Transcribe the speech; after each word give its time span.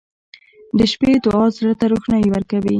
•د 0.77 0.79
شپې 0.91 1.11
دعا 1.25 1.43
زړه 1.57 1.73
ته 1.79 1.85
روښنایي 1.91 2.29
ورکوي. 2.31 2.69